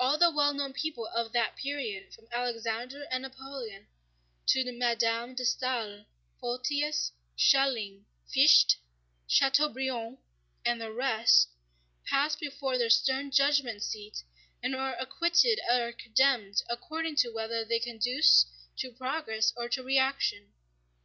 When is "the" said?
0.18-0.32, 10.80-10.90